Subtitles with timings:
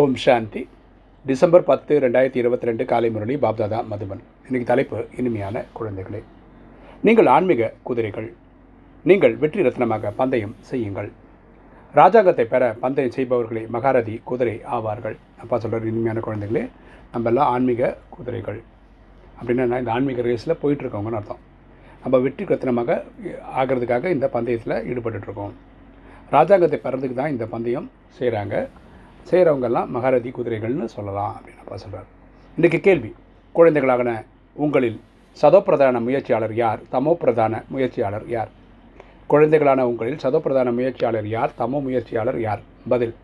[0.00, 0.60] ஓம் சாந்தி.
[1.28, 4.22] December பத்து ரெண்டாயிரத்தி இருபத்தி ரெண்டு காலை முரளி பாப்தாதா மதுபன்.
[4.46, 6.20] இன்றைக்கு தலைப்பு இனிமையான குழந்தைகளே.
[7.06, 8.28] நீங்கள் ஆன்மீக குதிரைகள்.
[9.08, 11.10] நீங்கள் வெற்றி ரத்னமாக பந்தயம் செய்யுங்கள்.
[12.00, 15.16] ராஜாங்கத்தை பெற பந்தயம் செய்பவர்களே மகாரதி குதிரை ஆவார்கள்.
[15.42, 16.64] அப்பா சொல்கிற இனிமையான குழந்தைகளே
[17.14, 18.60] நம்ம எல்லாம் ஆன்மீக குதிரைகள்.
[19.38, 21.42] அப்படின்னா இந்த ஆன்மீக ரேஸில் போயிட்டுருக்கவங்கன்னு அர்த்தம்.
[22.04, 22.96] நம்ம வெற்றி ரத்னமாக
[23.60, 25.54] ஆகிறதுக்காக இந்த பந்தயத்தில் ஈடுபட்டுருக்கோம்
[26.36, 27.90] ராஜாங்கத்தை பெறதுக்கு தான் இந்த பந்தயம்
[28.20, 28.56] செய்கிறாங்க
[29.30, 32.08] செய்கிறவங்கெல்லாம் மகாரதி குதிரைகள்னு சொல்லலாம் அப்படின்னு அப்பா சொல்கிறார்
[32.58, 33.10] இன்றைக்கு கேள்வி
[33.54, 34.10] குழந்தைகளாகன
[34.56, 34.98] உங்களில்
[35.36, 36.80] சதோப்பிரதான முயற்சியாளர் யார்?
[36.92, 38.50] தமோ பிரதான முயற்சியாளர் யார்?
[39.32, 41.52] குழந்தைகளான உங்களில் சதோப்பிரதான முயற்சியாளர் யார்?
[41.60, 42.62] தமோ முயற்சியாளர் யார்?
[42.92, 43.14] பதில்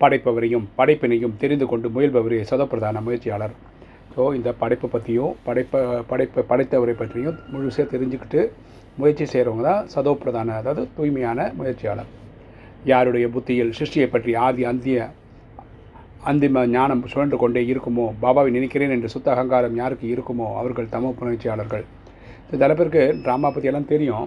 [0.00, 3.54] படைப்பவரையும் படைப்பினையும் தெரிந்து கொண்டு முயல்பவரே சதோப்பிரதான முயற்சியாளர்.
[4.14, 8.42] ஸோ இந்த படைப்பை பற்றியும் படைப்ப படைப்பை படைத்தவரை பற்றியும் முழுசாக தெரிஞ்சுக்கிட்டு
[9.00, 12.10] முயற்சி செய்கிறவங்க தான் சதோப்பிரதான அதாவது தூய்மையான முயற்சியாளர்.
[12.92, 15.08] யாருடைய புத்தியில் சிருஷ்டியை பற்றி ஆதி அந்திய
[16.28, 18.06] அந்திம ஞானம் சுழன்று கொண்டே இருக்குமோ?
[18.22, 20.46] பாபாவை நினைக்கிறேன் என்று சுத்த அகங்காரம் யாருக்கு இருக்குமோ?
[20.60, 21.84] அவர்கள் தமோ புணர்ச்சியாளர்கள்.
[22.46, 24.26] இது தலைப்பிற்கு பேருக்கு ட்ராமா பற்றியெல்லாம் தெரியும்.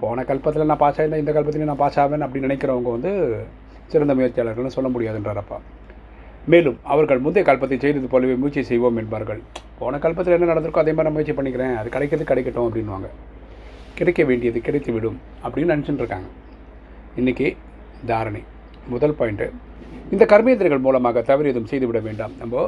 [0.00, 3.12] போன கல்பத்தில் நான் பாஸ் ஆயிருந்தேன் இந்த கல்பத்திலையும் நான் பாஸ் ஆவேன் அப்படின்னு நினைக்கிறவங்க வந்து
[3.92, 5.58] சிறந்த முயற்சியாளர்கள்னு சொல்ல முடியாதுன்றாரப்பா
[6.52, 9.40] மேலும் அவர்கள் முந்தைய கல்பத்தை செய்தது போலவே முயற்சி செய்வோம் என்பார்கள்.
[9.78, 11.74] போன கல்பத்தில் என்ன நடந்திருக்கோ அதே மாதிரி நான் முயற்சி பண்ணிக்கிறேன்.
[11.80, 13.08] அது கிடைக்கிறது கிடைக்கட்டும் அப்படின்வாங்க
[14.00, 16.28] கிடைக்க வேண்டியது கிடைத்து விடும் அப்படின்னு நினச்சிட்டு இருக்காங்க.
[17.20, 17.48] இன்றைக்கி
[18.10, 18.42] தாரணை.
[18.94, 19.48] முதல் பாயிண்ட்டு
[20.14, 22.34] இந்த கர்மேந்திரங்கள் மூலமாக தவறு எதுவும் செய்துவிட வேண்டாம்.
[22.42, 22.62] நம்ம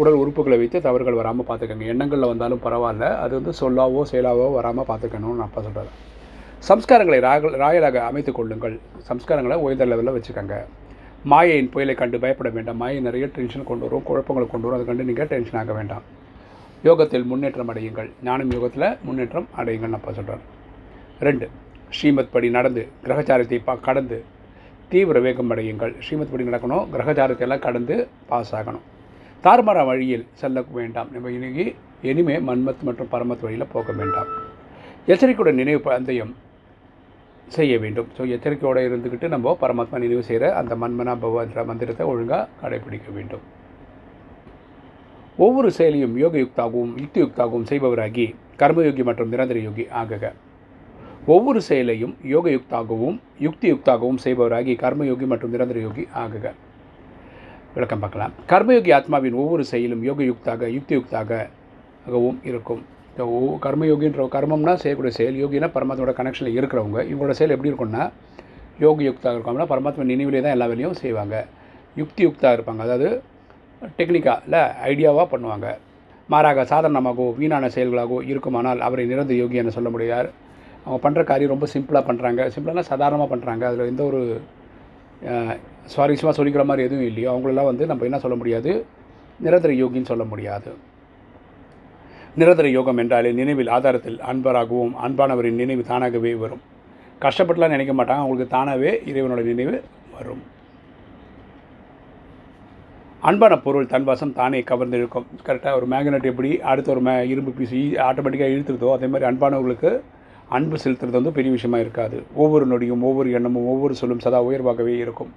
[0.00, 1.86] உடல் உறுப்புகளை வைத்து தவறுகள் வராமல் பார்த்துக்கோங்க.
[1.92, 3.08] எண்ணங்களில் வந்தாலும் பரவாயில்ல.
[3.24, 5.92] அது வந்து சொல்லாவோ செயலாவோ வராமல் பார்த்துக்கணும்னு அப்பா சொல்கிறார்
[6.68, 8.76] சம்ஸ்காரங்களை ராக ராயலாக அமைத்து கொள்ளுங்கள்.
[9.08, 10.56] சம்ஸ்காரங்களை உயர்ந்த லெவலில் வச்சுக்கோங்க.
[11.32, 12.80] மாயையின் புயலை கண்டு பயப்பட வேண்டாம்.
[12.82, 14.78] மாயை நிறைய டென்ஷன் கொண்டு வரும் குழப்பங்களை கொண்டு வரும்.
[14.78, 16.04] அதை கண்டு நீங்கள் டென்ஷன் ஆக வேண்டாம்.
[16.88, 18.10] யோகத்தில் முன்னேற்றம் அடையுங்கள்.
[18.28, 20.44] ஞானம் யோகத்தில் முன்னேற்றம் அடையுங்கள்னு அப்பா சொல்கிறார்
[21.28, 21.46] ரெண்டு
[21.96, 24.18] ஸ்ரீமத் படி நடந்து கிரகச்சாரத்தை பா கடந்து
[24.92, 25.92] தீவிர வேகம் அடையுங்கள்.
[26.04, 26.84] ஸ்ரீமத் படி நடக்கணும்.
[26.94, 27.94] கிரகச்சாரத்தையெல்லாம் கடந்து
[28.30, 28.84] பாஸ் ஆகணும்
[29.44, 31.08] தார்மர வழியில் செல்ல வேண்டாம்.
[31.14, 31.64] நம்ம இன்னைக்கு
[32.10, 34.30] இனிமே மன்மத் மற்றும் பரமத் வழியில் போக வேண்டாம்.
[35.12, 36.32] எச்சரிக்கையுடன் நினைவு பந்தயம்
[37.56, 38.08] செய்ய வேண்டும்.
[38.16, 43.44] ஸோ எச்சரிக்கையோடு இருந்துக்கிட்டு நம்ம பரமாத்மா நினைவு செய்கிற அந்த மன்மனா பவ என்ற மந்திரத்தை ஒழுங்காக கடைபிடிக்க வேண்டும்.
[45.44, 48.26] ஒவ்வொரு செயலையும் யோகயுக்தாகவும் யுக்தியுக்தாகவும் செய்பவராகி
[48.60, 50.26] கர்மயோகி மற்றும் நிரந்தர யோகி ஆகுக.
[51.34, 56.44] ஒவ்வொரு செயலையும் யோகயுக்தாகவும் யுக்தியுக்தாகவும் செய்பவராகி கர்மயோகி மற்றும் நிரந்தர யோகி ஆகுக.
[57.76, 58.34] விளக்கம் பார்க்கலாம்.
[58.52, 62.82] கர்மயோகி ஆத்மாவின் ஒவ்வொரு செயலும் யோகயுக்தாக யுக்தியுக்தாகவும் இருக்கும்.
[63.10, 63.26] இந்த
[63.64, 66.98] கர்மயோகின்ற கர்மம்னா செய்யக்கூடிய செயல் யோகினா பரமாத்மாவோட கனெக்ஷனில் இருக்கிறவங்க.
[67.10, 68.04] இவங்களோட செயல் எப்படி இருக்கும்னா
[68.84, 71.36] யோக யுக்தாக இருக்கோம்னா பரமாத்மா நினைவிலே தான் எல்லா வேலையும் செய்வாங்க.
[72.00, 72.82] யுக்தி யுக்தாக இருப்பாங்க.
[72.86, 73.08] அதாவது
[73.98, 75.68] டெக்னிக்காக இல்லை ஐடியாவாக பண்ணுவாங்க.
[76.32, 80.30] மாறாக சாதாரணமாகவோ வீணான செயல்களாகவோ இருக்குமானால் அவரை நிரந்த யோகி என சொல்ல முடியாது.
[80.86, 84.20] அவங்க பண்ணுற காரியம் ரொம்ப சிம்பிளாக பண்ணுறாங்க சிம்பிளானா சாதாரணமாக பண்ணுறாங்க அதில் எந்த ஒரு
[85.92, 88.70] சுவாரஸ்யமாக சொல்லிக்கிற மாதிரி எதுவும் இல்லையோ அவங்களெல்லாம் வந்து நம்ம என்ன சொல்ல முடியாது?
[89.44, 90.70] நிரந்தர யோகின்னு சொல்ல முடியாது.
[92.40, 96.62] நிரந்தர யோகம் என்றாலே நினைவில் ஆதாரத்தில் அன்பராகவும் அன்பானவரின் நினைவு தானாகவே வரும்.
[97.24, 98.24] கஷ்டப்பட்டுலாம் நினைக்க மாட்டாங்க.
[98.24, 99.76] அவங்களுக்கு தானாகவே இறைவனோட நினைவு
[100.16, 100.42] வரும்.
[103.28, 107.52] அன்பான பொருள் தன் வசம் தானே கவர்ந்து இருக்கும் கரெக்டாக ஒரு மேக்னெட் எப்படி அடுத்த ஒரு மே இரும்பு
[107.58, 107.74] பீஸ்
[108.08, 109.90] ஆட்டோமேட்டிக்காக இழுத்துருதோ அதே மாதிரி அன்பானவர்களுக்கு
[110.48, 112.22] அன்பு செலுத்துறது வந்து பெரிய விஷயமாக இருக்காது.
[112.34, 115.32] ஒவ்வொரு நொடியும் ஒவ்வொரு எண்ணமும் ஒவ்வொரு சொல்லும் சதா உயர்வாகவே இருக்கும்.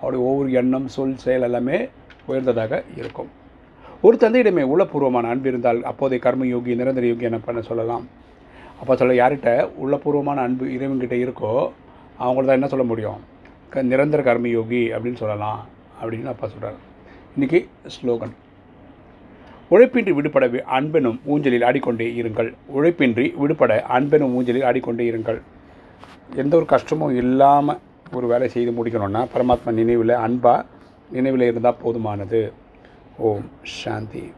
[0.00, 1.88] அவருடைய ஒவ்வொரு எண்ணம் சொல் செயல் எல்லாமே
[2.26, 3.28] உயர்ந்ததாக இருக்கும்.
[4.02, 8.08] ஒரு தந்தையிடமே உள்ளபூர்வமான அன்பு இருந்தால் அப்போதைய கர்மயோகி நிரந்தர யோகி என்ன பண்ண சொல்லலாம்.
[8.80, 11.52] அப்போ சொல்ல யார்கிட்ட உள்ளபூர்வமான அன்பு இறைவன்கிட்ட இருக்கோ
[12.24, 13.20] அவங்கள தான் என்ன சொல்ல முடியும்?
[13.70, 15.66] க நிரந்தர கர்மயோகி அப்படின்னு சொல்லலாம்
[16.02, 16.78] அப்படின்னு அப்பா சொல்கிறார்
[17.36, 18.34] இன்றைக்கி ஸ்லோகன்.
[19.70, 22.54] உழைப்பின்றி விடுபட அன்பெனும் ஊஞ்சலில் ஆடிக்கொண்டே இருங்கள்.
[22.76, 25.40] உழைப்பின்றி விடுபட அன்பெனும் ஊஞ்சலில் ஆடிக்கொண்டே இருங்கள்.
[26.34, 27.78] எந்த ஒரு கஷ்டமும் இல்லாமல்
[28.12, 30.64] ஒரு வேலை செய்து முடிக்கணும்னா பரமாத்மா நினைவில் அன்பாக
[31.10, 32.52] நினைவில் இருந்தால் போதுமானது.
[33.18, 34.32] ஓம் சாந்தி.